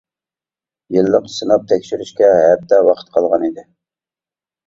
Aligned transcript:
يىللىق 0.95 1.27
سىناپ 1.33 1.67
تەكشۈرۈشكە 1.71 2.31
ھەپتە 2.37 2.79
ۋاقىت 2.87 3.11
قالغان 3.17 3.45
ئىدى. 3.49 3.67